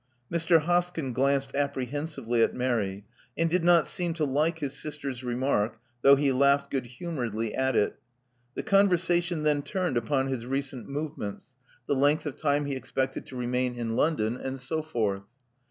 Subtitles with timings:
[0.31, 0.61] Mr.
[0.63, 3.05] Hoskyn glanced apprehensively at Mary,
[3.37, 7.75] and did not seem to like his sister's remark, though he laughed good humbredly at
[7.75, 7.99] it.
[8.55, 11.53] The conversation then turned upon his recent movements;
[11.85, 13.95] the length of time 2 78 Love Among the Artists he expected to remain in
[13.95, 15.21] London; and so forth.